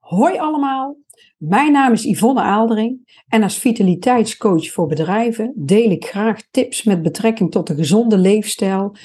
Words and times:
Hoi 0.00 0.38
allemaal, 0.38 0.96
mijn 1.36 1.72
naam 1.72 1.92
is 1.92 2.04
Yvonne 2.04 2.40
Aaldering 2.40 3.22
en 3.28 3.42
als 3.42 3.58
vitaliteitscoach 3.58 4.70
voor 4.70 4.86
bedrijven 4.86 5.52
deel 5.56 5.90
ik 5.90 6.04
graag 6.04 6.42
tips 6.50 6.84
met 6.84 7.02
betrekking 7.02 7.50
tot 7.50 7.68
een 7.68 7.76
gezonde 7.76 8.18
leefstijl 8.18 8.96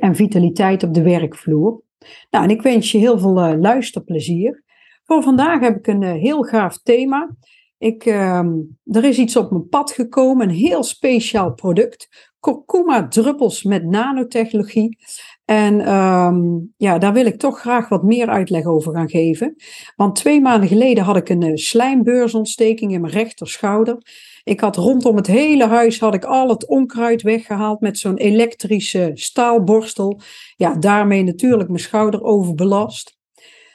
en 0.00 0.14
vitaliteit 0.14 0.82
op 0.82 0.94
de 0.94 1.02
werkvloer. 1.02 1.82
Nou, 2.30 2.44
en 2.44 2.50
ik 2.50 2.62
wens 2.62 2.92
je 2.92 2.98
heel 2.98 3.18
veel 3.18 3.38
uh, 3.38 3.60
luisterplezier. 3.60 4.64
Voor 5.04 5.22
vandaag 5.22 5.60
heb 5.60 5.76
ik 5.76 5.86
een 5.86 6.02
uh, 6.02 6.12
heel 6.12 6.42
gaaf 6.42 6.78
thema. 6.82 7.36
Ik, 7.78 8.04
uh, 8.04 8.38
er 8.84 9.04
is 9.04 9.18
iets 9.18 9.36
op 9.36 9.50
mijn 9.50 9.68
pad 9.68 9.90
gekomen, 9.90 10.48
een 10.48 10.54
heel 10.54 10.82
speciaal 10.82 11.54
product. 11.54 12.30
Kurkuma 12.40 13.08
druppels 13.08 13.62
met 13.62 13.84
nanotechnologie. 13.84 14.98
En 15.46 15.94
um, 15.94 16.72
ja, 16.76 16.98
daar 16.98 17.12
wil 17.12 17.26
ik 17.26 17.38
toch 17.38 17.60
graag 17.60 17.88
wat 17.88 18.02
meer 18.02 18.28
uitleg 18.28 18.64
over 18.64 18.92
gaan 18.92 19.08
geven. 19.08 19.54
Want 19.96 20.16
twee 20.16 20.40
maanden 20.40 20.68
geleden 20.68 21.04
had 21.04 21.16
ik 21.16 21.28
een 21.28 21.44
uh, 21.44 21.54
slijmbeursontsteking 21.54 22.92
in 22.92 23.00
mijn 23.00 23.12
rechterschouder. 23.12 23.98
Ik 24.44 24.60
had 24.60 24.76
rondom 24.76 25.16
het 25.16 25.26
hele 25.26 25.66
huis 25.66 26.00
had 26.00 26.14
ik 26.14 26.24
al 26.24 26.48
het 26.48 26.66
onkruid 26.66 27.22
weggehaald 27.22 27.80
met 27.80 27.98
zo'n 27.98 28.16
elektrische 28.16 29.10
staalborstel. 29.14 30.20
Ja, 30.56 30.74
daarmee 30.74 31.22
natuurlijk 31.22 31.68
mijn 31.68 31.80
schouder 31.80 32.22
overbelast. 32.22 33.16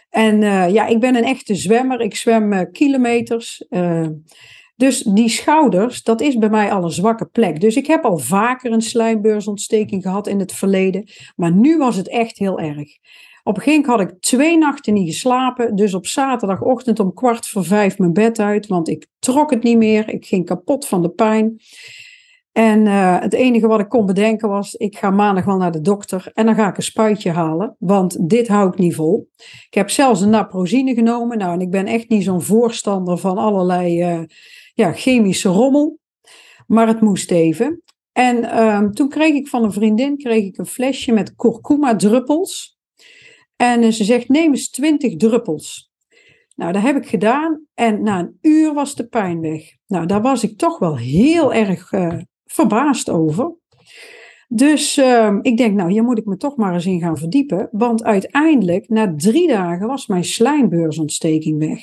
En 0.09 0.41
uh, 0.41 0.69
ja, 0.69 0.85
ik 0.87 0.99
ben 0.99 1.15
een 1.15 1.23
echte 1.23 1.55
zwemmer. 1.55 2.01
Ik 2.01 2.15
zwem 2.15 2.53
uh, 2.53 2.61
kilometers. 2.71 3.65
Dus 4.81 5.03
die 5.03 5.29
schouders, 5.29 6.03
dat 6.03 6.21
is 6.21 6.37
bij 6.37 6.49
mij 6.49 6.71
al 6.71 6.83
een 6.83 6.91
zwakke 6.91 7.25
plek. 7.25 7.59
Dus 7.59 7.75
ik 7.75 7.87
heb 7.87 8.03
al 8.03 8.17
vaker 8.17 8.71
een 8.71 8.81
slijmbeursontsteking 8.81 10.01
gehad 10.01 10.27
in 10.27 10.39
het 10.39 10.53
verleden. 10.53 11.09
Maar 11.35 11.51
nu 11.51 11.77
was 11.77 11.95
het 11.95 12.09
echt 12.09 12.37
heel 12.37 12.59
erg. 12.59 12.97
Op 13.43 13.55
een 13.57 13.61
gegeven 13.61 13.89
moment 13.89 14.09
had 14.09 14.11
ik 14.11 14.21
twee 14.21 14.57
nachten 14.57 14.93
niet 14.93 15.07
geslapen. 15.07 15.75
Dus 15.75 15.93
op 15.93 16.07
zaterdagochtend 16.07 16.99
om 16.99 17.13
kwart 17.13 17.47
voor 17.47 17.65
vijf 17.65 17.97
mijn 17.97 18.13
bed 18.13 18.39
uit. 18.39 18.67
Want 18.67 18.89
ik 18.89 19.07
trok 19.19 19.49
het 19.51 19.63
niet 19.63 19.77
meer. 19.77 20.09
Ik 20.09 20.25
ging 20.25 20.45
kapot 20.45 20.87
van 20.87 21.01
de 21.01 21.09
pijn. 21.09 21.55
En 22.51 22.85
uh, 22.85 23.19
het 23.19 23.33
enige 23.33 23.67
wat 23.67 23.79
ik 23.79 23.89
kon 23.89 24.05
bedenken 24.05 24.49
was: 24.49 24.75
ik 24.75 24.97
ga 24.97 25.09
maandag 25.09 25.45
wel 25.45 25.57
naar 25.57 25.71
de 25.71 25.81
dokter 25.81 26.31
en 26.33 26.45
dan 26.45 26.55
ga 26.55 26.69
ik 26.69 26.77
een 26.77 26.83
spuitje 26.83 27.31
halen, 27.31 27.75
want 27.79 28.29
dit 28.29 28.47
hou 28.47 28.69
ik 28.69 28.77
niet 28.77 28.95
vol. 28.95 29.29
Ik 29.65 29.73
heb 29.73 29.89
zelfs 29.89 30.21
een 30.21 30.29
naprosine 30.29 30.93
genomen. 30.93 31.37
Nou, 31.37 31.53
en 31.53 31.61
ik 31.61 31.69
ben 31.69 31.85
echt 31.85 32.09
niet 32.09 32.23
zo'n 32.23 32.41
voorstander 32.41 33.17
van 33.17 33.37
allerlei 33.37 34.13
uh, 34.13 34.23
ja, 34.73 34.93
chemische 34.93 35.49
rommel. 35.49 35.99
Maar 36.67 36.87
het 36.87 37.01
moest 37.01 37.31
even. 37.31 37.83
En 38.11 38.37
uh, 38.37 38.89
toen 38.89 39.09
kreeg 39.09 39.33
ik 39.33 39.47
van 39.47 39.63
een 39.63 39.71
vriendin 39.71 40.17
kreeg 40.17 40.43
ik 40.43 40.57
een 40.57 40.65
flesje 40.65 41.11
met 41.11 41.35
kurkuma 41.35 41.95
druppels. 41.95 42.79
En 43.55 43.93
ze 43.93 44.03
zegt, 44.03 44.29
neem 44.29 44.51
eens 44.51 44.69
20 44.69 45.15
druppels. 45.15 45.91
Nou, 46.55 46.71
dat 46.71 46.81
heb 46.81 46.95
ik 46.95 47.07
gedaan. 47.07 47.65
En 47.73 48.03
na 48.03 48.19
een 48.19 48.37
uur 48.41 48.73
was 48.73 48.95
de 48.95 49.07
pijn 49.07 49.39
weg. 49.41 49.75
Nou, 49.87 50.05
daar 50.05 50.21
was 50.21 50.43
ik 50.43 50.57
toch 50.57 50.79
wel 50.79 50.97
heel 50.97 51.53
erg 51.53 51.91
verbaasd 52.51 53.09
over. 53.09 53.55
Dus 54.47 54.97
uh, 54.97 55.37
ik 55.41 55.57
denk, 55.57 55.75
nou, 55.75 55.91
hier 55.91 56.03
moet 56.03 56.17
ik 56.17 56.25
me 56.25 56.37
toch 56.37 56.55
maar 56.55 56.73
eens 56.73 56.85
in 56.85 56.99
gaan 56.99 57.17
verdiepen. 57.17 57.69
Want 57.71 58.03
uiteindelijk, 58.03 58.89
na 58.89 59.13
drie 59.15 59.47
dagen, 59.47 59.87
was 59.87 60.07
mijn 60.07 60.23
slijmbeursontsteking 60.23 61.59
weg. 61.59 61.81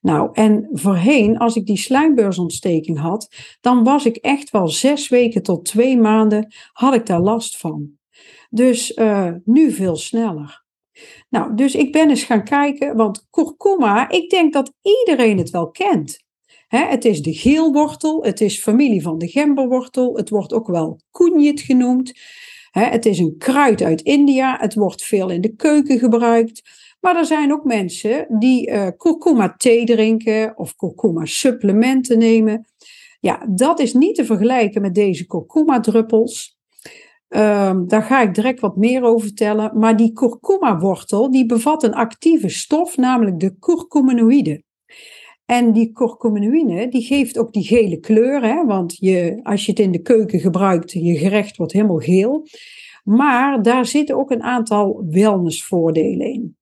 Nou, 0.00 0.30
en 0.32 0.68
voorheen, 0.72 1.38
als 1.38 1.56
ik 1.56 1.66
die 1.66 1.76
slijmbeursontsteking 1.76 2.98
had, 2.98 3.28
dan 3.60 3.84
was 3.84 4.06
ik 4.06 4.16
echt 4.16 4.50
wel 4.50 4.68
zes 4.68 5.08
weken 5.08 5.42
tot 5.42 5.64
twee 5.64 5.98
maanden, 5.98 6.52
had 6.72 6.94
ik 6.94 7.06
daar 7.06 7.20
last 7.20 7.56
van. 7.56 7.90
Dus 8.50 8.96
uh, 8.96 9.30
nu 9.44 9.70
veel 9.70 9.96
sneller. 9.96 10.64
Nou, 11.28 11.54
dus 11.54 11.74
ik 11.74 11.92
ben 11.92 12.08
eens 12.08 12.24
gaan 12.24 12.44
kijken, 12.44 12.96
want 12.96 13.26
kurkuma, 13.30 14.08
ik 14.10 14.30
denk 14.30 14.52
dat 14.52 14.72
iedereen 14.82 15.38
het 15.38 15.50
wel 15.50 15.70
kent. 15.70 16.18
Het 16.78 17.04
is 17.04 17.22
de 17.22 17.34
geelwortel, 17.34 18.24
het 18.24 18.40
is 18.40 18.62
familie 18.62 19.02
van 19.02 19.18
de 19.18 19.28
gemberwortel, 19.28 20.16
het 20.16 20.28
wordt 20.28 20.52
ook 20.52 20.66
wel 20.66 21.00
kunjit 21.10 21.60
genoemd. 21.60 22.12
het 22.70 23.06
is 23.06 23.18
een 23.18 23.34
kruid 23.38 23.82
uit 23.82 24.00
India, 24.00 24.56
het 24.60 24.74
wordt 24.74 25.02
veel 25.02 25.30
in 25.30 25.40
de 25.40 25.54
keuken 25.54 25.98
gebruikt. 25.98 26.62
Maar 27.00 27.16
er 27.16 27.24
zijn 27.24 27.52
ook 27.52 27.64
mensen 27.64 28.26
die 28.38 28.70
uh, 28.70 28.86
kurkuma 28.96 29.54
thee 29.56 29.84
drinken 29.84 30.58
of 30.58 30.76
kurkuma 30.76 31.24
supplementen 31.24 32.18
nemen. 32.18 32.66
Ja, 33.20 33.46
dat 33.48 33.80
is 33.80 33.92
niet 33.92 34.14
te 34.14 34.24
vergelijken 34.24 34.82
met 34.82 34.94
deze 34.94 35.26
kurkuma 35.26 35.80
druppels. 35.80 36.58
Um, 37.28 37.88
daar 37.88 38.02
ga 38.02 38.22
ik 38.22 38.34
direct 38.34 38.60
wat 38.60 38.76
meer 38.76 39.02
over 39.02 39.26
vertellen. 39.26 39.78
Maar 39.78 39.96
die 39.96 40.12
kurkuma 40.12 40.78
wortel 40.78 41.30
die 41.30 41.46
bevat 41.46 41.82
een 41.82 41.94
actieve 41.94 42.48
stof, 42.48 42.96
namelijk 42.96 43.40
de 43.40 43.58
curcuminoïde. 43.58 44.62
En 45.50 45.72
die 45.72 45.92
curcuminoïde 45.92 46.88
die 46.88 47.02
geeft 47.02 47.38
ook 47.38 47.52
die 47.52 47.64
gele 47.64 48.00
kleur, 48.00 48.42
hè, 48.42 48.64
want 48.64 48.96
je, 48.98 49.40
als 49.42 49.64
je 49.64 49.70
het 49.70 49.80
in 49.80 49.92
de 49.92 50.02
keuken 50.02 50.40
gebruikt, 50.40 50.92
je 50.92 51.18
gerecht 51.18 51.56
wordt 51.56 51.72
helemaal 51.72 51.98
geel. 51.98 52.46
Maar 53.04 53.62
daar 53.62 53.86
zitten 53.86 54.16
ook 54.16 54.30
een 54.30 54.42
aantal 54.42 55.04
wellnessvoordelen 55.08 56.26
in. 56.26 56.56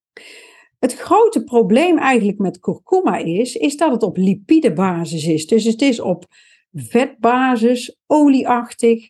Het 0.78 0.94
grote 0.94 1.44
probleem 1.44 1.98
eigenlijk 1.98 2.38
met 2.38 2.60
kurkuma 2.60 3.16
is, 3.16 3.56
is 3.56 3.76
dat 3.76 3.92
het 3.92 4.02
op 4.02 4.16
lipidebasis 4.16 5.26
is. 5.26 5.46
Dus 5.46 5.64
het 5.64 5.82
is 5.82 6.00
op 6.00 6.24
vetbasis, 6.72 7.98
olieachtig. 8.06 9.08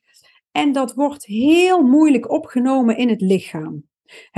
En 0.51 0.73
dat 0.73 0.95
wordt 0.95 1.27
heel 1.27 1.83
moeilijk 1.83 2.31
opgenomen 2.31 2.97
in 2.97 3.09
het 3.09 3.21
lichaam. 3.21 3.88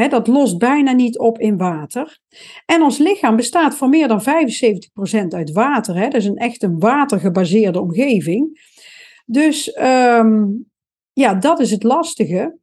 Dat 0.08 0.26
lost 0.26 0.58
bijna 0.58 0.92
niet 0.92 1.18
op 1.18 1.38
in 1.38 1.56
water. 1.56 2.18
En 2.66 2.82
ons 2.82 2.98
lichaam 2.98 3.36
bestaat 3.36 3.74
voor 3.74 3.88
meer 3.88 4.08
dan 4.08 4.22
75% 4.22 4.24
uit 5.28 5.52
water. 5.52 6.14
Is 6.14 6.24
een 6.24 6.36
echt 6.36 6.62
een 6.62 6.78
watergebaseerde 6.78 7.80
omgeving. 7.80 8.60
Dus 9.26 9.78
um, 9.80 10.70
ja, 11.12 11.34
dat 11.34 11.60
is 11.60 11.70
het 11.70 11.82
lastige. 11.82 12.58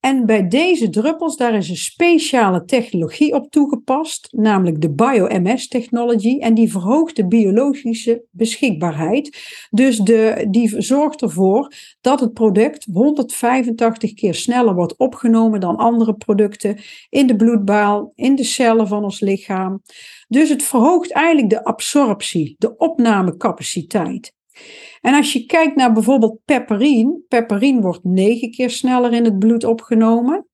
En 0.00 0.26
bij 0.26 0.48
deze 0.48 0.90
druppels, 0.90 1.36
daar 1.36 1.54
is 1.54 1.68
een 1.68 1.76
speciale 1.76 2.64
technologie 2.64 3.34
op 3.34 3.50
toegepast, 3.50 4.28
namelijk 4.30 4.80
de 4.80 4.90
BioMS-technology. 4.90 6.38
En 6.38 6.54
die 6.54 6.70
verhoogt 6.70 7.16
de 7.16 7.26
biologische 7.26 8.24
beschikbaarheid. 8.30 9.38
Dus 9.70 9.98
de, 9.98 10.46
die 10.50 10.82
zorgt 10.82 11.22
ervoor 11.22 11.72
dat 12.00 12.20
het 12.20 12.32
product 12.32 12.86
185 12.92 14.14
keer 14.14 14.34
sneller 14.34 14.74
wordt 14.74 14.96
opgenomen 14.96 15.60
dan 15.60 15.76
andere 15.76 16.14
producten 16.14 16.78
in 17.08 17.26
de 17.26 17.36
bloedbaal, 17.36 18.12
in 18.14 18.34
de 18.34 18.44
cellen 18.44 18.88
van 18.88 19.04
ons 19.04 19.20
lichaam. 19.20 19.82
Dus 20.28 20.48
het 20.48 20.62
verhoogt 20.62 21.12
eigenlijk 21.12 21.50
de 21.50 21.64
absorptie, 21.64 22.54
de 22.58 22.76
opnamecapaciteit. 22.76 24.36
En 25.00 25.14
als 25.14 25.32
je 25.32 25.46
kijkt 25.46 25.76
naar 25.76 25.92
bijvoorbeeld 25.92 26.38
peperine, 26.44 27.20
peperine 27.28 27.80
wordt 27.80 28.04
9 28.04 28.50
keer 28.50 28.70
sneller 28.70 29.12
in 29.12 29.24
het 29.24 29.38
bloed 29.38 29.64
opgenomen. 29.64 30.46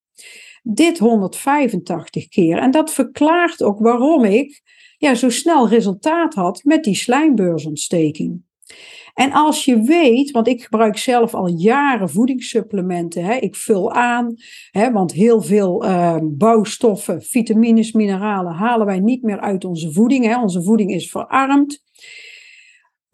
Dit 0.62 0.99
185 0.99 2.28
keer. 2.28 2.59
En 2.59 2.71
dat 2.71 2.93
verklaart 2.93 3.62
ook 3.62 3.78
waarom 3.78 4.25
ik 4.25 4.62
ja, 4.99 5.15
zo 5.15 5.31
snel 5.31 5.69
resultaat 5.69 6.34
had 6.34 6.60
met 6.65 6.84
die 6.84 6.94
slijmbeursontsteking. 6.94 8.43
En 9.15 9.33
als 9.33 9.65
je 9.65 9.83
weet, 9.83 10.31
want 10.31 10.49
ik 10.49 10.62
gebruik 10.62 10.99
zelf 10.99 11.34
al 11.34 11.49
jaren 11.49 12.10
voedingssupplementen, 12.10 13.25
hè, 13.25 13.34
ik 13.34 13.54
vul 13.54 13.93
aan, 13.93 14.34
hè, 14.71 14.93
want 14.93 15.12
heel 15.12 15.43
veel 15.43 15.84
uh, 15.84 16.16
bouwstoffen, 16.22 17.22
vitamines, 17.22 17.93
mineralen 17.93 18.53
halen 18.53 18.87
wij 18.87 19.00
niet 19.00 19.22
meer 19.22 19.41
uit 19.41 19.65
onze 19.65 19.93
voeding. 19.93 20.25
Hè. 20.25 20.41
Onze 20.41 20.62
voeding 20.62 20.91
is 20.91 21.10
verarmd. 21.10 21.83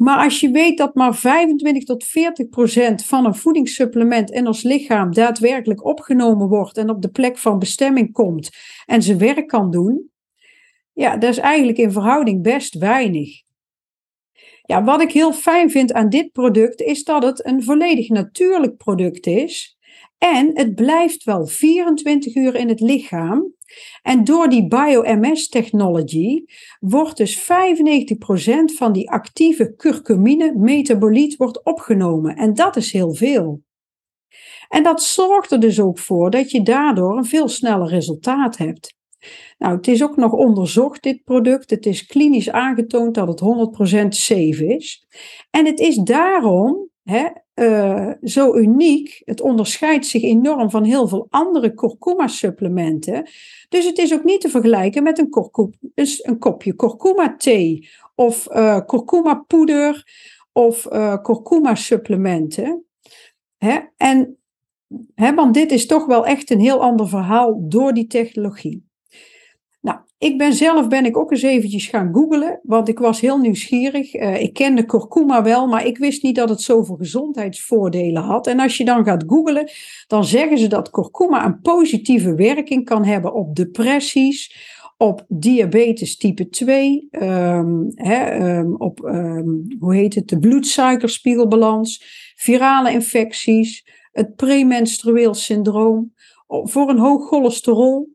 Maar 0.00 0.18
als 0.18 0.40
je 0.40 0.50
weet 0.50 0.78
dat 0.78 0.94
maar 0.94 1.14
25 1.14 1.84
tot 1.84 2.04
40 2.04 2.48
procent 2.48 3.04
van 3.04 3.26
een 3.26 3.34
voedingssupplement 3.34 4.30
in 4.30 4.46
ons 4.46 4.62
lichaam 4.62 5.12
daadwerkelijk 5.12 5.84
opgenomen 5.84 6.48
wordt 6.48 6.76
en 6.76 6.90
op 6.90 7.02
de 7.02 7.10
plek 7.10 7.38
van 7.38 7.58
bestemming 7.58 8.12
komt 8.12 8.50
en 8.86 9.02
zijn 9.02 9.18
werk 9.18 9.46
kan 9.46 9.70
doen, 9.70 10.10
ja, 10.92 11.16
dat 11.16 11.30
is 11.30 11.38
eigenlijk 11.38 11.78
in 11.78 11.92
verhouding 11.92 12.42
best 12.42 12.74
weinig. 12.74 13.42
Ja, 14.62 14.84
wat 14.84 15.00
ik 15.00 15.12
heel 15.12 15.32
fijn 15.32 15.70
vind 15.70 15.92
aan 15.92 16.08
dit 16.08 16.32
product 16.32 16.80
is 16.80 17.04
dat 17.04 17.22
het 17.22 17.46
een 17.46 17.62
volledig 17.62 18.08
natuurlijk 18.08 18.76
product 18.76 19.26
is. 19.26 19.78
En 20.20 20.50
het 20.54 20.74
blijft 20.74 21.24
wel 21.24 21.46
24 21.46 22.34
uur 22.34 22.54
in 22.54 22.68
het 22.68 22.80
lichaam. 22.80 23.54
En 24.02 24.24
door 24.24 24.48
die 24.48 24.68
BioMS-technology 24.68 26.44
wordt 26.80 27.16
dus 27.16 27.40
95% 27.40 27.42
van 28.76 28.92
die 28.92 29.10
actieve 29.10 29.74
curcumine 29.76 30.54
metaboliet 30.56 31.36
wordt 31.36 31.64
opgenomen. 31.64 32.36
En 32.36 32.54
dat 32.54 32.76
is 32.76 32.92
heel 32.92 33.14
veel. 33.14 33.62
En 34.68 34.82
dat 34.82 35.02
zorgt 35.02 35.50
er 35.50 35.60
dus 35.60 35.80
ook 35.80 35.98
voor 35.98 36.30
dat 36.30 36.50
je 36.50 36.62
daardoor 36.62 37.16
een 37.16 37.24
veel 37.24 37.48
sneller 37.48 37.88
resultaat 37.88 38.56
hebt. 38.56 38.98
Nou, 39.58 39.76
het 39.76 39.88
is 39.88 40.02
ook 40.02 40.16
nog 40.16 40.32
onderzocht, 40.32 41.02
dit 41.02 41.24
product. 41.24 41.70
Het 41.70 41.86
is 41.86 42.06
klinisch 42.06 42.50
aangetoond 42.50 43.14
dat 43.14 43.28
het 43.28 43.40
100% 44.04 44.06
safe 44.08 44.66
is. 44.66 45.06
En 45.50 45.66
het 45.66 45.80
is 45.80 45.96
daarom 45.96 46.88
hè, 47.02 47.26
uh, 47.60 48.10
zo 48.22 48.56
uniek. 48.56 49.22
Het 49.24 49.40
onderscheidt 49.40 50.06
zich 50.06 50.22
enorm 50.22 50.70
van 50.70 50.84
heel 50.84 51.08
veel 51.08 51.26
andere 51.30 51.74
kurkuma-supplementen. 51.74 53.28
Dus 53.68 53.86
het 53.86 53.98
is 53.98 54.12
ook 54.12 54.24
niet 54.24 54.40
te 54.40 54.48
vergelijken 54.48 55.02
met 55.02 55.18
een, 55.18 55.74
dus 55.94 56.24
een 56.24 56.38
kopje 56.38 56.74
kurkuma-thee 56.74 57.88
of 58.14 58.48
uh, 58.52 58.80
kurkuma-poeder 58.86 60.04
of 60.52 60.86
uh, 60.92 61.22
kurkuma-supplementen. 61.22 62.84
En 63.96 64.38
hè, 65.14 65.34
want 65.34 65.54
dit 65.54 65.72
is 65.72 65.86
toch 65.86 66.06
wel 66.06 66.26
echt 66.26 66.50
een 66.50 66.60
heel 66.60 66.82
ander 66.82 67.08
verhaal 67.08 67.68
door 67.68 67.92
die 67.92 68.06
technologie. 68.06 68.89
Nou, 69.80 69.98
ik 70.18 70.38
ben 70.38 70.52
zelf 70.52 70.88
ben 70.88 71.04
ik 71.04 71.16
ook 71.16 71.30
eens 71.30 71.42
eventjes 71.42 71.86
gaan 71.86 72.10
googlen, 72.12 72.60
want 72.62 72.88
ik 72.88 72.98
was 72.98 73.20
heel 73.20 73.38
nieuwsgierig. 73.38 74.14
Uh, 74.14 74.42
ik 74.42 74.52
kende 74.52 74.84
kurkuma 74.84 75.42
wel, 75.42 75.66
maar 75.66 75.86
ik 75.86 75.98
wist 75.98 76.22
niet 76.22 76.36
dat 76.36 76.48
het 76.48 76.60
zoveel 76.60 76.96
gezondheidsvoordelen 76.96 78.22
had. 78.22 78.46
En 78.46 78.60
als 78.60 78.76
je 78.76 78.84
dan 78.84 79.04
gaat 79.04 79.24
googlen, 79.26 79.70
dan 80.06 80.24
zeggen 80.24 80.58
ze 80.58 80.66
dat 80.66 80.90
kurkuma 80.90 81.44
een 81.44 81.60
positieve 81.60 82.34
werking 82.34 82.84
kan 82.84 83.04
hebben 83.04 83.34
op 83.34 83.56
depressies, 83.56 84.68
op 84.96 85.24
diabetes 85.28 86.16
type 86.16 86.48
2, 86.48 87.08
um, 87.10 87.90
ehm, 87.94 88.42
um, 88.42 88.74
op, 88.76 89.04
um, 89.04 89.76
hoe 89.78 89.94
heet 89.94 90.14
het, 90.14 90.28
de 90.28 90.38
bloedsuikerspiegelbalans, 90.38 92.04
virale 92.36 92.92
infecties, 92.92 93.86
het 94.12 94.36
premenstrueel 94.36 95.34
syndroom, 95.34 96.12
voor 96.46 96.88
een 96.88 96.98
hoog 96.98 97.28
cholesterol, 97.28 98.08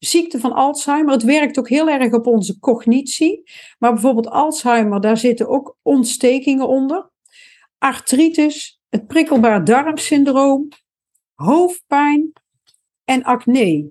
ziekte 0.00 0.40
van 0.40 0.52
Alzheimer. 0.52 1.12
Het 1.12 1.22
werkt 1.22 1.58
ook 1.58 1.68
heel 1.68 1.88
erg 1.88 2.12
op 2.12 2.26
onze 2.26 2.58
cognitie. 2.58 3.42
Maar 3.78 3.92
bijvoorbeeld 3.92 4.28
Alzheimer, 4.28 5.00
daar 5.00 5.16
zitten 5.16 5.48
ook 5.48 5.76
ontstekingen 5.82 6.68
onder. 6.68 7.10
Artritis, 7.78 8.80
het 8.88 9.06
prikkelbaar 9.06 9.64
darmsyndroom, 9.64 10.68
hoofdpijn 11.34 12.32
en 13.04 13.22
acne. 13.22 13.90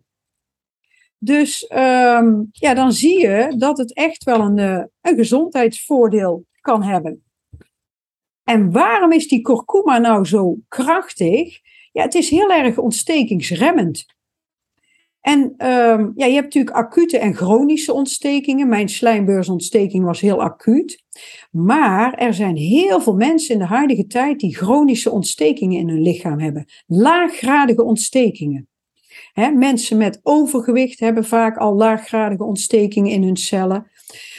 Dus 1.17 1.71
um, 1.71 2.49
ja, 2.51 2.73
dan 2.73 2.91
zie 2.91 3.19
je 3.19 3.53
dat 3.57 3.77
het 3.77 3.93
echt 3.93 4.23
wel 4.23 4.39
een, 4.39 4.57
uh, 4.57 4.83
een 5.01 5.15
gezondheidsvoordeel 5.15 6.45
kan 6.61 6.83
hebben. 6.83 7.23
En 8.43 8.71
waarom 8.71 9.11
is 9.11 9.27
die 9.27 9.41
kurkuma 9.41 9.97
nou 9.97 10.25
zo 10.25 10.57
krachtig? 10.67 11.59
Ja, 11.91 12.03
het 12.03 12.15
is 12.15 12.29
heel 12.29 12.51
erg 12.51 12.77
ontstekingsremmend. 12.77 14.05
En 15.21 15.39
um, 15.41 16.11
ja, 16.15 16.25
je 16.25 16.33
hebt 16.33 16.43
natuurlijk 16.43 16.75
acute 16.75 17.17
en 17.17 17.35
chronische 17.35 17.93
ontstekingen. 17.93 18.67
Mijn 18.67 18.89
slijmbeursontsteking 18.89 20.05
was 20.05 20.19
heel 20.21 20.41
acuut. 20.41 21.03
Maar 21.51 22.13
er 22.13 22.33
zijn 22.33 22.55
heel 22.55 23.01
veel 23.01 23.15
mensen 23.15 23.53
in 23.53 23.59
de 23.59 23.65
huidige 23.65 24.07
tijd 24.07 24.39
die 24.39 24.55
chronische 24.55 25.11
ontstekingen 25.11 25.79
in 25.79 25.89
hun 25.89 26.01
lichaam 26.01 26.39
hebben. 26.39 26.65
Laaggradige 26.85 27.83
ontstekingen. 27.83 28.67
mensen 29.53 29.97
met 29.97 30.19
overgewicht 30.23 30.99
hebben 30.99 31.25
vaak 31.25 31.57
al 31.57 31.75
laaggradige 31.75 32.43
ontstekingen 32.43 33.11
in 33.11 33.23
hun 33.23 33.37
cellen. 33.37 33.91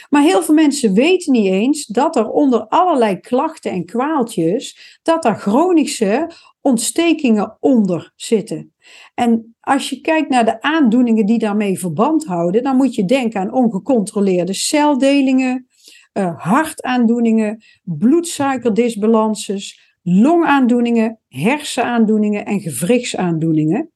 Maar 0.09 0.21
heel 0.21 0.43
veel 0.43 0.53
mensen 0.53 0.93
weten 0.93 1.31
niet 1.31 1.51
eens 1.51 1.85
dat 1.85 2.15
er 2.15 2.29
onder 2.29 2.67
allerlei 2.67 3.19
klachten 3.19 3.71
en 3.71 3.85
kwaaltjes, 3.85 4.99
dat 5.01 5.25
er 5.25 5.35
chronische 5.35 6.31
ontstekingen 6.61 7.57
onder 7.59 8.13
zitten. 8.15 8.73
En 9.13 9.50
als 9.61 9.89
je 9.89 10.01
kijkt 10.01 10.29
naar 10.29 10.45
de 10.45 10.61
aandoeningen 10.61 11.25
die 11.25 11.39
daarmee 11.39 11.79
verband 11.79 12.25
houden, 12.25 12.63
dan 12.63 12.75
moet 12.75 12.95
je 12.95 13.05
denken 13.05 13.39
aan 13.39 13.53
ongecontroleerde 13.53 14.53
celdelingen, 14.53 15.67
uh, 16.13 16.41
hartaandoeningen, 16.41 17.63
bloedsuikerdisbalances, 17.83 19.95
longaandoeningen, 20.01 21.19
hersenaandoeningen 21.27 22.45
en 22.45 22.59
gewrichtsaandoeningen. 22.59 23.91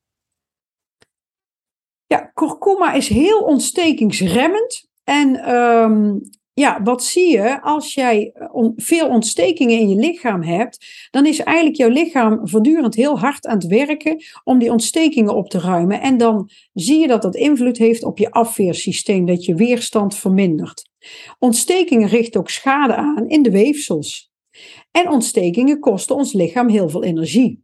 Ja, 2.05 2.31
kurkuma 2.33 2.93
is 2.93 3.07
heel 3.07 3.39
ontstekingsremmend 3.39 4.89
en 5.03 5.55
um, 5.55 6.21
ja, 6.57 6.81
wat 6.83 7.03
zie 7.03 7.31
je 7.31 7.61
als 7.61 7.93
jij 7.93 8.31
eh, 8.33 8.47
veel 8.75 9.07
ontstekingen 9.07 9.79
in 9.79 9.89
je 9.89 9.95
lichaam 9.95 10.43
hebt? 10.43 10.85
Dan 11.11 11.25
is 11.25 11.39
eigenlijk 11.39 11.77
jouw 11.77 11.89
lichaam 11.89 12.47
voortdurend 12.47 12.95
heel 12.95 13.19
hard 13.19 13.45
aan 13.45 13.57
het 13.57 13.67
werken 13.67 14.23
om 14.43 14.59
die 14.59 14.71
ontstekingen 14.71 15.35
op 15.35 15.49
te 15.49 15.59
ruimen. 15.59 16.01
En 16.01 16.17
dan 16.17 16.49
zie 16.73 16.99
je 16.99 17.07
dat 17.07 17.21
dat 17.21 17.35
invloed 17.35 17.77
heeft 17.77 18.03
op 18.03 18.17
je 18.17 18.31
afweersysteem, 18.31 19.25
dat 19.25 19.45
je 19.45 19.55
weerstand 19.55 20.15
vermindert. 20.15 20.89
Ontstekingen 21.39 22.07
richten 22.07 22.39
ook 22.39 22.49
schade 22.49 22.95
aan 22.95 23.29
in 23.29 23.41
de 23.41 23.51
weefsels. 23.51 24.31
En 24.91 25.09
ontstekingen 25.09 25.79
kosten 25.79 26.15
ons 26.15 26.33
lichaam 26.33 26.69
heel 26.69 26.89
veel 26.89 27.03
energie. 27.03 27.63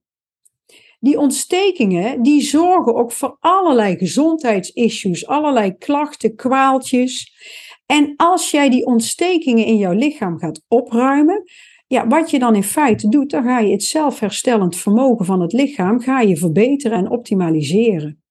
Die 0.99 1.19
ontstekingen 1.19 2.21
die 2.21 2.41
zorgen 2.41 2.95
ook 2.95 3.11
voor 3.11 3.37
allerlei 3.39 3.97
gezondheidsissues, 3.97 5.27
allerlei 5.27 5.77
klachten, 5.77 6.35
kwaaltjes. 6.35 7.31
En 7.91 8.13
als 8.15 8.51
jij 8.51 8.69
die 8.69 8.85
ontstekingen 8.85 9.65
in 9.65 9.77
jouw 9.77 9.93
lichaam 9.93 10.37
gaat 10.37 10.63
opruimen, 10.67 11.43
ja, 11.87 12.07
wat 12.07 12.29
je 12.29 12.39
dan 12.39 12.55
in 12.55 12.63
feite 12.63 13.09
doet, 13.09 13.29
dan 13.29 13.43
ga 13.43 13.59
je 13.59 13.71
het 13.71 13.83
zelfherstellend 13.83 14.75
vermogen 14.75 15.25
van 15.25 15.41
het 15.41 15.53
lichaam 15.53 15.99
ga 15.99 16.21
je 16.21 16.37
verbeteren 16.37 16.97
en 16.97 17.09
optimaliseren. 17.09 18.23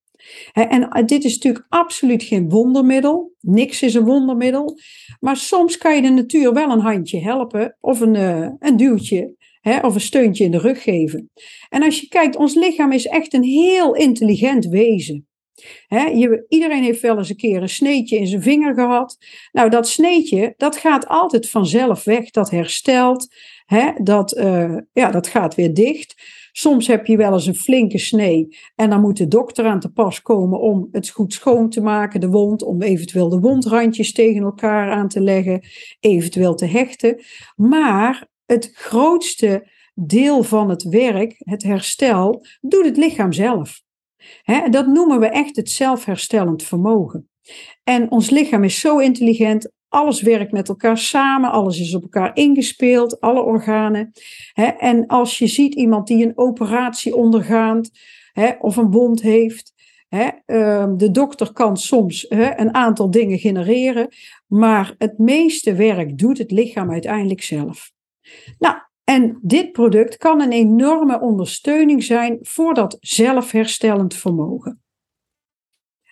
En 0.52 1.06
dit 1.06 1.24
is 1.24 1.34
natuurlijk 1.34 1.66
absoluut 1.68 2.22
geen 2.22 2.48
wondermiddel. 2.48 3.34
Niks 3.40 3.82
is 3.82 3.94
een 3.94 4.04
wondermiddel. 4.04 4.78
Maar 5.18 5.36
soms 5.36 5.78
kan 5.78 5.96
je 5.96 6.02
de 6.02 6.08
natuur 6.08 6.52
wel 6.52 6.70
een 6.70 6.80
handje 6.80 7.20
helpen 7.20 7.76
of 7.80 8.00
een, 8.00 8.14
eh, 8.14 8.48
een 8.58 8.76
duwtje 8.76 9.34
of 9.82 9.94
een 9.94 10.00
steuntje 10.00 10.44
in 10.44 10.50
de 10.50 10.58
rug 10.58 10.82
geven. 10.82 11.30
En 11.68 11.82
als 11.82 12.00
je 12.00 12.08
kijkt, 12.08 12.36
ons 12.36 12.54
lichaam 12.54 12.92
is 12.92 13.06
echt 13.06 13.34
een 13.34 13.44
heel 13.44 13.94
intelligent 13.94 14.66
wezen. 14.66 15.29
Iedereen 16.48 16.82
heeft 16.82 17.00
wel 17.00 17.18
eens 17.18 17.28
een 17.28 17.36
keer 17.36 17.62
een 17.62 17.68
sneetje 17.68 18.16
in 18.16 18.26
zijn 18.26 18.42
vinger 18.42 18.74
gehad. 18.74 19.16
Nou, 19.52 19.70
dat 19.70 19.88
sneetje, 19.88 20.54
dat 20.56 20.76
gaat 20.76 21.08
altijd 21.08 21.50
vanzelf 21.50 22.04
weg. 22.04 22.30
Dat 22.30 22.50
herstelt. 22.50 23.34
dat, 24.02 24.36
uh, 24.36 24.76
ja, 24.92 25.10
dat 25.10 25.26
gaat 25.26 25.54
weer 25.54 25.74
dicht. 25.74 26.14
Soms 26.52 26.86
heb 26.86 27.06
je 27.06 27.16
wel 27.16 27.32
eens 27.32 27.46
een 27.46 27.54
flinke 27.54 27.98
snee 27.98 28.56
en 28.74 28.90
dan 28.90 29.00
moet 29.00 29.16
de 29.16 29.28
dokter 29.28 29.66
aan 29.66 29.80
te 29.80 29.92
pas 29.92 30.22
komen 30.22 30.60
om 30.60 30.88
het 30.92 31.08
goed 31.08 31.32
schoon 31.32 31.70
te 31.70 31.80
maken, 31.80 32.20
de 32.20 32.28
wond, 32.28 32.62
om 32.62 32.82
eventueel 32.82 33.28
de 33.28 33.40
wondrandjes 33.40 34.12
tegen 34.12 34.42
elkaar 34.42 34.90
aan 34.90 35.08
te 35.08 35.20
leggen, 35.20 35.60
eventueel 36.00 36.54
te 36.54 36.66
hechten. 36.66 37.22
Maar 37.56 38.28
het 38.46 38.70
grootste 38.72 39.68
deel 39.94 40.42
van 40.42 40.68
het 40.68 40.82
werk, 40.82 41.34
het 41.38 41.62
herstel, 41.62 42.44
doet 42.60 42.84
het 42.84 42.96
lichaam 42.96 43.32
zelf. 43.32 43.82
Dat 44.70 44.86
noemen 44.86 45.20
we 45.20 45.26
echt 45.26 45.56
het 45.56 45.70
zelfherstellend 45.70 46.62
vermogen. 46.62 47.28
En 47.84 48.10
ons 48.10 48.30
lichaam 48.30 48.64
is 48.64 48.80
zo 48.80 48.98
intelligent, 48.98 49.72
alles 49.88 50.22
werkt 50.22 50.52
met 50.52 50.68
elkaar 50.68 50.98
samen, 50.98 51.50
alles 51.50 51.80
is 51.80 51.94
op 51.94 52.02
elkaar 52.02 52.36
ingespeeld, 52.36 53.20
alle 53.20 53.42
organen. 53.42 54.12
en 54.78 55.06
als 55.06 55.38
je 55.38 55.46
ziet 55.46 55.74
iemand 55.74 56.06
die 56.06 56.24
een 56.24 56.38
operatie 56.38 57.14
ondergaat 57.16 57.90
of 58.60 58.76
een 58.76 58.90
wond 58.90 59.22
heeft, 59.22 59.72
ehm, 60.08 60.96
de 60.96 61.10
dokter 61.10 61.52
kan 61.52 61.76
soms 61.76 62.26
een 62.30 62.74
aantal 62.74 63.10
dingen 63.10 63.38
genereren, 63.38 64.08
maar 64.46 64.94
het 64.98 65.18
meeste 65.18 65.74
werk 65.74 66.18
doet 66.18 66.38
het 66.38 66.50
lichaam 66.50 66.90
uiteindelijk 66.90 67.42
zelf. 67.42 67.92
Nou, 68.58 68.76
en 69.10 69.38
dit 69.42 69.72
product 69.72 70.16
kan 70.16 70.40
een 70.40 70.52
enorme 70.52 71.20
ondersteuning 71.20 72.04
zijn 72.04 72.38
voor 72.40 72.74
dat 72.74 72.96
zelfherstellend 73.00 74.14
vermogen. 74.14 74.82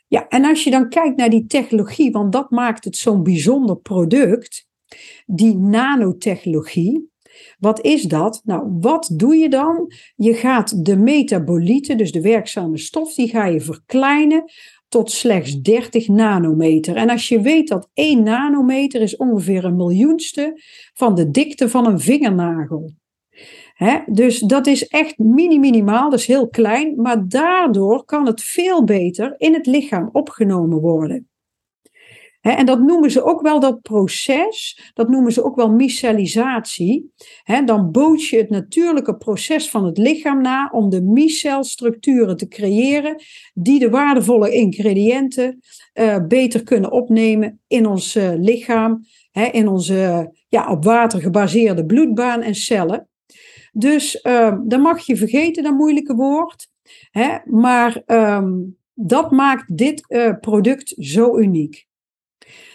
Ja, 0.07 0.29
en 0.29 0.45
als 0.45 0.65
je 0.65 0.71
dan 0.71 0.89
kijkt 0.89 1.17
naar 1.17 1.31
die 1.31 1.47
technologie, 1.47 2.11
want 2.11 2.33
dat 2.33 2.51
maakt 2.51 2.85
het 2.85 2.97
zo'n 2.97 3.23
bijzonder 3.23 3.77
product, 3.77 4.67
die 5.27 5.57
nanotechnologie. 5.57 7.11
Wat 7.59 7.85
is 7.85 8.03
dat? 8.03 8.41
Nou, 8.45 8.77
wat 8.81 9.11
doe 9.13 9.37
je 9.37 9.49
dan? 9.49 9.93
Je 10.17 10.35
gaat 10.35 10.85
de 10.85 10.97
metabolieten, 10.97 11.97
dus 11.97 12.13
de 12.13 12.21
werkzame 12.21 12.79
stof, 12.79 13.15
die 13.15 13.29
ga 13.29 13.47
je 13.47 13.61
verkleinen 13.61 14.45
tot 14.89 15.11
slechts 15.11 15.61
30 15.61 16.09
nanometer. 16.09 16.97
En 16.97 17.11
als 17.11 17.29
je 17.29 17.41
weet 17.41 17.69
dat 17.69 17.91
1 17.95 18.23
nanometer 18.23 19.01
is 19.01 19.17
ongeveer 19.17 19.65
een 19.65 19.77
miljoenste 19.77 20.61
van 20.95 21.15
de 21.15 21.31
dikte 21.31 21.69
van 21.69 21.87
een 21.87 22.01
vingernagel. 22.01 22.93
He, 23.75 23.99
dus 24.07 24.39
dat 24.39 24.67
is 24.67 24.87
echt 24.87 25.19
mini-minimaal, 25.19 26.11
dus 26.11 26.27
heel 26.27 26.49
klein, 26.49 27.01
maar 27.01 27.29
daardoor 27.29 28.05
kan 28.05 28.27
het 28.27 28.43
veel 28.43 28.85
beter 28.85 29.35
in 29.37 29.55
het 29.55 29.67
lichaam 29.67 30.09
opgenomen 30.13 30.81
worden 30.81 31.29
en 32.41 32.67
dat 32.67 32.81
noemen 32.81 33.11
ze 33.11 33.23
ook 33.23 33.41
wel 33.41 33.61
dat 33.61 33.83
proces, 33.83 34.91
dat 34.95 35.09
noemen 35.09 35.33
ze 35.33 35.45
ook 35.45 35.57
wel 35.57 35.71
micellisatie. 35.71 37.13
dan 37.65 37.91
bood 37.91 38.27
je 38.27 38.37
het 38.37 38.51
natuurlijke 38.51 39.17
proces 39.17 39.71
van 39.71 39.85
het 39.85 39.99
lichaam 39.99 40.43
na 40.43 40.69
om 40.73 40.91
de 40.91 41.03
micelstructuren 41.03 42.37
te 42.37 42.49
creëren 42.49 43.23
die 43.55 43.79
de 43.79 43.91
waardevolle 43.91 44.53
ingrediënten 44.53 45.61
uh, 45.95 46.27
beter 46.27 46.63
kunnen 46.63 46.93
opnemen 46.93 47.61
in 47.67 47.87
ons 47.87 48.17
uh, 48.17 48.31
lichaam, 48.35 49.05
in 49.53 49.69
onze 49.69 50.33
ja, 50.49 50.71
op 50.71 50.85
water 50.85 51.21
gebaseerde 51.21 51.87
bloedbaan 51.87 52.43
en 52.43 52.55
cellen. 52.55 53.09
Dus 53.73 54.21
uh, 54.23 54.59
dan 54.65 54.81
mag 54.81 55.07
je 55.07 55.17
vergeten, 55.17 55.63
dat 55.63 55.75
moeilijke 55.75 56.15
woord. 56.15 56.69
Maar 57.45 58.03
um, 58.07 58.77
dat 58.95 59.31
maakt 59.31 59.77
dit 59.77 60.05
uh, 60.09 60.33
product 60.41 60.95
zo 60.99 61.39
uniek. 61.39 61.88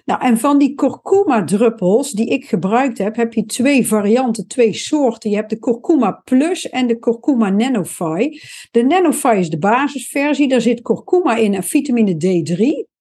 Nou, 0.05 0.21
en 0.21 0.37
van 0.37 0.57
die 0.57 0.75
kurkuma-druppels 0.75 2.11
die 2.11 2.27
ik 2.27 2.45
gebruikt 2.45 2.97
heb, 2.97 3.15
heb 3.15 3.33
je 3.33 3.45
twee 3.45 3.87
varianten, 3.87 4.47
twee 4.47 4.73
soorten. 4.73 5.29
Je 5.29 5.35
hebt 5.35 5.49
de 5.49 5.59
kurkuma 5.59 6.11
plus 6.11 6.69
en 6.69 6.87
de 6.87 6.99
kurkuma 6.99 7.49
nanofy. 7.49 8.29
De 8.71 8.83
nanofy 8.83 9.35
is 9.39 9.49
de 9.49 9.59
basisversie, 9.59 10.47
daar 10.47 10.61
zit 10.61 10.81
kurkuma 10.81 11.35
in 11.35 11.53
en 11.53 11.63
vitamine 11.63 12.13
D3. 12.13 12.92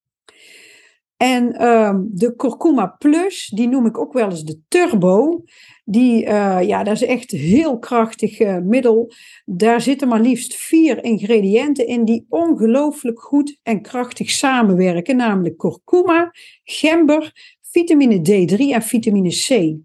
En 1.22 1.68
um, 1.68 2.08
de 2.12 2.36
kurkuma 2.36 2.86
plus, 2.86 3.50
die 3.54 3.68
noem 3.68 3.86
ik 3.86 3.98
ook 3.98 4.12
wel 4.12 4.30
eens 4.30 4.44
de 4.44 4.60
turbo. 4.68 5.42
Die, 5.84 6.24
uh, 6.24 6.62
ja, 6.62 6.82
dat 6.82 6.94
is 6.94 7.02
echt 7.02 7.30
heel 7.30 7.78
krachtig 7.78 8.40
uh, 8.40 8.58
middel. 8.58 9.12
Daar 9.44 9.80
zitten 9.80 10.08
maar 10.08 10.20
liefst 10.20 10.54
vier 10.54 11.04
ingrediënten 11.04 11.86
in 11.86 12.04
die 12.04 12.26
ongelooflijk 12.28 13.20
goed 13.20 13.58
en 13.62 13.82
krachtig 13.82 14.30
samenwerken. 14.30 15.16
Namelijk 15.16 15.58
kurkuma, 15.58 16.30
gember, 16.64 17.32
vitamine 17.60 18.18
D3 18.18 18.56
en 18.56 18.82
vitamine 18.82 19.30
C. 19.30 19.76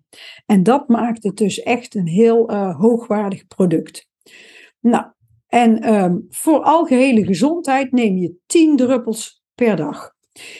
En 0.46 0.64
dat 0.64 0.88
maakt 0.88 1.24
het 1.24 1.38
dus 1.38 1.62
echt 1.62 1.96
een 1.96 2.08
heel 2.08 2.52
uh, 2.52 2.80
hoogwaardig 2.80 3.48
product. 3.48 4.08
Nou, 4.80 5.06
en 5.48 5.94
um, 5.94 6.26
voor 6.30 6.60
algehele 6.60 7.26
gezondheid 7.26 7.92
neem 7.92 8.18
je 8.18 8.36
10 8.46 8.76
druppels 8.76 9.44
per 9.56 9.76
dag. 9.76 10.16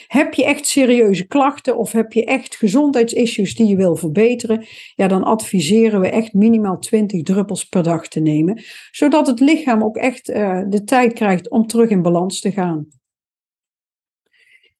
Heb 0.06 0.34
je 0.34 0.44
echt 0.44 0.66
serieuze 0.66 1.26
klachten 1.26 1.76
of 1.76 1.92
heb 1.92 2.12
je 2.12 2.24
echt 2.24 2.56
gezondheidsissues 2.56 3.54
die 3.54 3.66
je 3.66 3.76
wil 3.76 3.96
verbeteren, 3.96 4.66
ja, 4.94 5.08
dan 5.08 5.24
adviseren 5.24 6.00
we 6.00 6.08
echt 6.08 6.32
minimaal 6.32 6.78
20 6.78 7.22
druppels 7.22 7.64
per 7.64 7.82
dag 7.82 8.08
te 8.08 8.20
nemen, 8.20 8.62
zodat 8.90 9.26
het 9.26 9.40
lichaam 9.40 9.82
ook 9.82 9.96
echt 9.96 10.28
uh, 10.28 10.62
de 10.68 10.84
tijd 10.84 11.12
krijgt 11.12 11.50
om 11.50 11.66
terug 11.66 11.90
in 11.90 12.02
balans 12.02 12.40
te 12.40 12.52
gaan. 12.52 12.86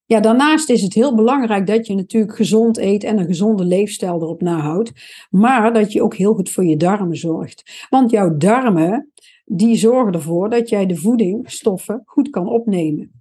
Ja, 0.04 0.20
daarnaast 0.20 0.70
is 0.70 0.82
het 0.82 0.94
heel 0.94 1.14
belangrijk 1.14 1.66
dat 1.66 1.86
je 1.86 1.94
natuurlijk 1.94 2.36
gezond 2.36 2.78
eet 2.78 3.04
en 3.04 3.18
een 3.18 3.26
gezonde 3.26 3.64
leefstijl 3.64 4.22
erop 4.22 4.42
nahoudt, 4.42 4.92
maar 5.30 5.72
dat 5.72 5.92
je 5.92 6.02
ook 6.02 6.14
heel 6.14 6.34
goed 6.34 6.50
voor 6.50 6.64
je 6.64 6.76
darmen 6.76 7.16
zorgt. 7.16 7.86
Want 7.90 8.10
jouw 8.10 8.36
darmen, 8.36 9.12
die 9.44 9.76
zorgen 9.76 10.12
ervoor 10.12 10.50
dat 10.50 10.68
jij 10.68 10.86
de 10.86 10.96
voedingsstoffen 10.96 12.02
goed 12.04 12.30
kan 12.30 12.48
opnemen. 12.48 13.17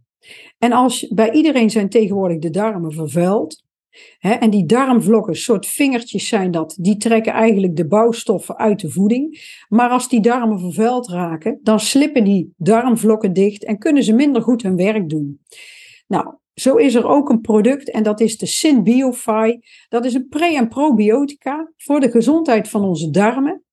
En 0.57 0.71
als 0.71 1.07
bij 1.07 1.31
iedereen 1.31 1.69
zijn 1.69 1.89
tegenwoordig 1.89 2.39
de 2.39 2.49
darmen 2.49 2.91
vervuild. 2.91 3.65
En 4.19 4.49
die 4.49 4.65
darmvlokken, 4.65 5.35
soort 5.35 5.65
vingertjes 5.65 6.27
zijn 6.27 6.51
dat, 6.51 6.77
die 6.79 6.97
trekken 6.97 7.33
eigenlijk 7.33 7.75
de 7.75 7.87
bouwstoffen 7.87 8.57
uit 8.57 8.79
de 8.79 8.89
voeding. 8.89 9.55
Maar 9.69 9.89
als 9.89 10.09
die 10.09 10.21
darmen 10.21 10.59
vervuild 10.59 11.09
raken, 11.09 11.59
dan 11.61 11.79
slippen 11.79 12.23
die 12.23 12.53
darmvlokken 12.57 13.33
dicht 13.33 13.65
en 13.65 13.77
kunnen 13.77 14.03
ze 14.03 14.13
minder 14.13 14.41
goed 14.41 14.61
hun 14.61 14.75
werk 14.75 15.09
doen. 15.09 15.41
Nou, 16.07 16.35
zo 16.53 16.75
is 16.75 16.95
er 16.95 17.07
ook 17.07 17.29
een 17.29 17.41
product 17.41 17.91
en 17.91 18.03
dat 18.03 18.19
is 18.19 18.37
de 18.37 18.45
Synbiofy. 18.45 19.59
Dat 19.89 20.05
is 20.05 20.13
een 20.13 20.27
pre- 20.27 20.55
en 20.55 20.67
probiotica 20.67 21.71
voor 21.77 21.99
de 21.99 22.11
gezondheid 22.11 22.69
van 22.69 22.83
onze 22.83 23.09
darmen. 23.09 23.63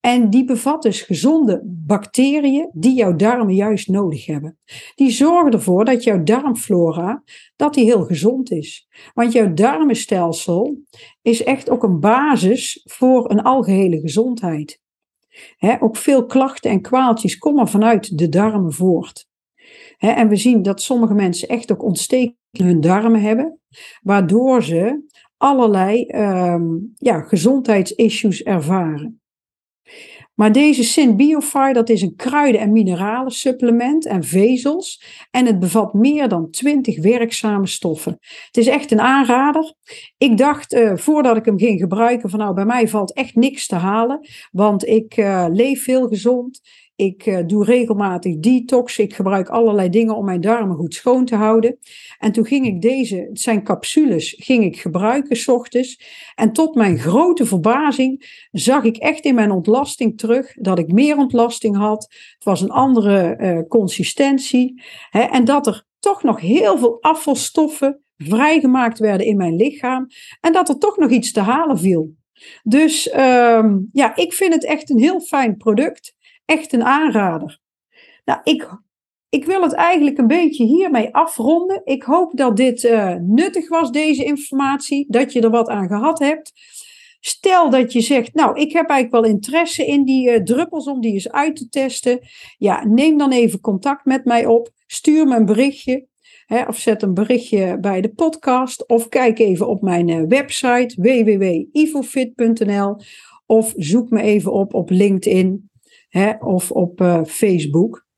En 0.00 0.30
die 0.30 0.44
bevat 0.44 0.82
dus 0.82 1.02
gezonde 1.02 1.60
bacteriën 1.64 2.70
die 2.72 2.94
jouw 2.94 3.16
darmen 3.16 3.54
juist 3.54 3.88
nodig 3.88 4.26
hebben. 4.26 4.58
Die 4.94 5.10
zorgen 5.10 5.52
ervoor 5.52 5.84
dat 5.84 6.04
jouw 6.04 6.22
darmflora 6.22 7.22
dat 7.56 7.74
die 7.74 7.84
heel 7.84 8.04
gezond 8.04 8.50
is. 8.50 8.88
Want 9.14 9.32
jouw 9.32 9.54
darmenstelsel 9.54 10.78
is 11.22 11.42
echt 11.42 11.70
ook 11.70 11.82
een 11.82 12.00
basis 12.00 12.80
voor 12.84 13.30
een 13.30 13.42
algehele 13.42 14.00
gezondheid. 14.00 14.80
ook 15.80 15.96
veel 15.96 16.26
klachten 16.26 16.70
en 16.70 16.80
kwaaltjes 16.80 17.38
komen 17.38 17.68
vanuit 17.68 18.18
de 18.18 18.28
darmen 18.28 18.72
voort. 18.72 19.28
en 19.98 20.28
we 20.28 20.36
zien 20.36 20.62
dat 20.62 20.82
sommige 20.82 21.14
mensen 21.14 21.48
echt 21.48 21.72
ook 21.72 21.82
ontsteking 21.82 22.36
in 22.50 22.64
hun 22.66 22.80
darmen 22.80 23.20
hebben, 23.20 23.60
waardoor 24.02 24.62
ze 24.62 25.04
allerlei 25.36 26.06
um, 26.06 26.92
ja, 26.96 27.20
gezondheidsissues 27.20 28.42
ervaren. 28.42 29.19
Maar 30.40 30.52
deze 30.52 30.84
Synbiofy, 30.84 31.72
dat 31.72 31.88
is 31.88 32.02
een 32.02 32.16
kruiden- 32.16 32.60
en 32.60 32.72
mineralen 32.72 33.32
supplement 33.32 34.06
en 34.06 34.24
vezels. 34.24 35.04
En 35.30 35.46
het 35.46 35.58
bevat 35.58 35.94
meer 35.94 36.28
dan 36.28 36.50
20 36.50 37.02
werkzame 37.02 37.66
stoffen. 37.66 38.16
Het 38.46 38.56
is 38.56 38.66
echt 38.66 38.90
een 38.90 39.00
aanrader. 39.00 39.74
Ik 40.18 40.36
dacht 40.36 40.72
uh, 40.72 40.96
voordat 40.96 41.36
ik 41.36 41.44
hem 41.44 41.58
ging 41.58 41.80
gebruiken 41.80 42.30
van 42.30 42.38
nou, 42.38 42.54
bij 42.54 42.64
mij 42.64 42.88
valt 42.88 43.12
echt 43.12 43.34
niks 43.34 43.66
te 43.66 43.74
halen. 43.74 44.28
Want 44.50 44.86
ik 44.86 45.16
uh, 45.16 45.46
leef 45.48 45.84
heel 45.84 46.08
gezond. 46.08 46.60
Ik 47.00 47.26
uh, 47.26 47.38
doe 47.46 47.64
regelmatig 47.64 48.38
detox. 48.38 48.98
Ik 48.98 49.14
gebruik 49.14 49.48
allerlei 49.48 49.88
dingen 49.88 50.16
om 50.16 50.24
mijn 50.24 50.40
darmen 50.40 50.76
goed 50.76 50.94
schoon 50.94 51.24
te 51.24 51.34
houden. 51.34 51.78
En 52.18 52.32
toen 52.32 52.46
ging 52.46 52.66
ik 52.66 52.80
deze, 52.80 53.16
het 53.16 53.40
zijn 53.40 53.64
capsules, 53.64 54.34
ging 54.38 54.64
ik 54.64 54.80
gebruiken 54.80 55.36
s 55.36 55.48
ochtends. 55.48 56.00
En 56.34 56.52
tot 56.52 56.74
mijn 56.74 56.98
grote 56.98 57.46
verbazing 57.46 58.46
zag 58.50 58.84
ik 58.84 58.96
echt 58.96 59.24
in 59.24 59.34
mijn 59.34 59.50
ontlasting 59.50 60.18
terug 60.18 60.54
dat 60.54 60.78
ik 60.78 60.92
meer 60.92 61.16
ontlasting 61.16 61.76
had. 61.76 62.02
Het 62.34 62.44
was 62.44 62.60
een 62.60 62.70
andere 62.70 63.36
uh, 63.38 63.68
consistentie. 63.68 64.82
Hè, 65.10 65.20
en 65.20 65.44
dat 65.44 65.66
er 65.66 65.86
toch 65.98 66.22
nog 66.22 66.40
heel 66.40 66.78
veel 66.78 67.02
afvalstoffen 67.02 68.02
vrijgemaakt 68.16 68.98
werden 68.98 69.26
in 69.26 69.36
mijn 69.36 69.56
lichaam. 69.56 70.06
En 70.40 70.52
dat 70.52 70.68
er 70.68 70.78
toch 70.78 70.96
nog 70.96 71.10
iets 71.10 71.32
te 71.32 71.40
halen 71.40 71.78
viel. 71.78 72.18
Dus 72.62 73.14
um, 73.14 73.88
ja, 73.92 74.16
ik 74.16 74.32
vind 74.32 74.54
het 74.54 74.64
echt 74.64 74.90
een 74.90 74.98
heel 74.98 75.20
fijn 75.20 75.56
product 75.56 76.18
echt 76.50 76.72
een 76.72 76.84
aanrader. 76.84 77.58
Nou, 78.24 78.40
ik, 78.42 78.68
ik 79.28 79.44
wil 79.44 79.62
het 79.62 79.72
eigenlijk 79.72 80.18
een 80.18 80.26
beetje 80.26 80.64
hiermee 80.64 81.14
afronden. 81.14 81.80
Ik 81.84 82.02
hoop 82.02 82.36
dat 82.36 82.56
dit 82.56 82.84
uh, 82.84 83.14
nuttig 83.14 83.68
was, 83.68 83.90
deze 83.90 84.24
informatie, 84.24 85.06
dat 85.08 85.32
je 85.32 85.40
er 85.40 85.50
wat 85.50 85.68
aan 85.68 85.88
gehad 85.88 86.18
hebt. 86.18 86.52
Stel 87.20 87.70
dat 87.70 87.92
je 87.92 88.00
zegt, 88.00 88.34
nou, 88.34 88.60
ik 88.60 88.72
heb 88.72 88.88
eigenlijk 88.88 89.24
wel 89.24 89.32
interesse 89.34 89.86
in 89.86 90.04
die 90.04 90.30
uh, 90.30 90.42
druppels 90.42 90.86
om 90.86 91.00
die 91.00 91.12
eens 91.12 91.30
uit 91.30 91.56
te 91.56 91.68
testen. 91.68 92.18
Ja, 92.58 92.86
neem 92.86 93.18
dan 93.18 93.32
even 93.32 93.60
contact 93.60 94.04
met 94.04 94.24
mij 94.24 94.46
op. 94.46 94.70
Stuur 94.86 95.26
me 95.26 95.36
een 95.36 95.44
berichtje. 95.44 96.08
Hè, 96.46 96.62
of 96.62 96.78
zet 96.78 97.02
een 97.02 97.14
berichtje 97.14 97.78
bij 97.80 98.00
de 98.00 98.14
podcast. 98.14 98.88
Of 98.88 99.08
kijk 99.08 99.38
even 99.38 99.68
op 99.68 99.82
mijn 99.82 100.08
uh, 100.08 100.22
website 100.28 100.94
www.ivofit.nl. 101.02 102.96
Of 103.46 103.72
zoek 103.76 104.10
me 104.10 104.20
even 104.20 104.52
op 104.52 104.74
op 104.74 104.90
LinkedIn 104.90 105.69
hè, 106.10 106.32
of 106.40 106.70
op 106.70 107.00
uh, 107.00 107.24
Facebook. 107.24 108.08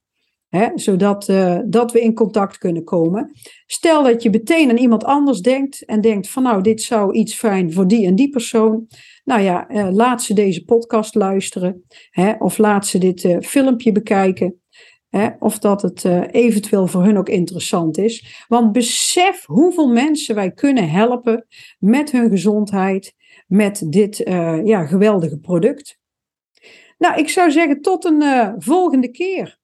Zodat 0.75 1.29
uh, 1.29 1.59
dat 1.65 1.93
we 1.93 2.01
in 2.01 2.15
contact 2.15 2.59
kunnen 2.59 2.85
komen. 2.85 3.31
Stel 3.67 4.03
dat 4.03 4.23
je 4.23 4.31
meteen 4.31 4.71
aan 4.71 4.77
iemand 4.77 5.05
anders 5.05 5.41
denkt 5.41 5.85
en 5.85 6.01
denkt 6.01 6.29
van 6.29 6.43
nou, 6.43 6.63
dit 6.63 6.83
zou 6.83 7.13
iets 7.13 7.35
fijn 7.35 7.73
voor 7.73 7.89
die 7.89 8.07
en 8.07 8.15
die 8.15 8.29
persoon. 8.29 8.87
Nou 9.25 9.41
ja, 9.41 9.71
uh, 9.71 9.89
laat 9.91 10.23
ze 10.23 10.35
deze 10.35 10.65
podcast 10.65 11.15
luisteren 11.15 11.85
of 12.39 12.59
laat 12.59 12.87
ze 12.87 12.99
dit 12.99 13.37
filmpje 13.41 13.93
bekijken. 13.93 14.61
Of 15.39 15.59
dat 15.59 15.83
het 15.83 16.05
eventueel 16.31 16.87
voor 16.87 17.05
hun 17.05 17.19
ook 17.19 17.29
interessant 17.29 17.99
is. 17.99 18.45
Want 18.49 18.73
besef 18.73 19.47
hoeveel 19.47 19.89
mensen 19.89 20.35
wij 20.35 20.51
kunnen 20.51 20.91
helpen 20.91 21.47
met 21.79 22.11
hun 22.11 22.31
gezondheid, 22.31 23.15
met 23.47 23.93
dit 23.93 24.17
ja, 24.65 24.87
geweldige 24.87 25.39
product. 25.39 26.01
Nou, 27.03 27.19
ik 27.19 27.29
zou 27.29 27.51
zeggen 27.51 27.81
tot 27.81 28.05
een 28.05 28.23
uh, 28.23 28.53
volgende 28.59 29.11
keer. 29.11 29.59